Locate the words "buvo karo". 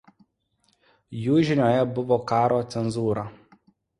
1.99-2.57